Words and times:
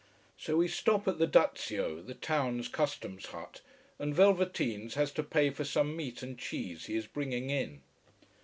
So, 0.35 0.57
we 0.57 0.67
stop 0.67 1.07
at 1.07 1.19
the 1.19 1.27
Dazio, 1.27 2.01
the 2.01 2.15
town's 2.15 2.67
customs 2.67 3.27
hut, 3.27 3.61
and 3.99 4.15
velveteens 4.15 4.95
has 4.95 5.11
to 5.11 5.21
pay 5.21 5.51
for 5.51 5.63
some 5.63 5.95
meat 5.95 6.23
and 6.23 6.39
cheese 6.39 6.87
he 6.87 6.95
is 6.95 7.05
bringing 7.05 7.51
in. 7.51 7.83